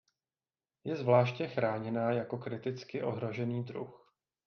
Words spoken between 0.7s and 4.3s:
Je zvláště chráněná jako kriticky ohrožený druh.